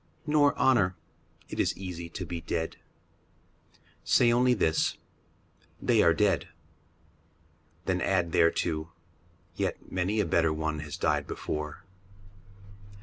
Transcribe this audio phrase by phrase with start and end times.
[0.25, 0.95] Nor honour.
[1.47, 2.77] It is easy to be dead.
[4.03, 4.97] Say only this,"
[5.89, 6.47] They are dead."
[7.85, 8.93] Then add thereto,"
[9.57, 11.83] Yet many a better one has died before."